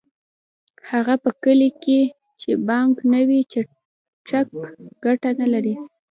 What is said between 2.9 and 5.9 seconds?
نه وي چک ګټه نلري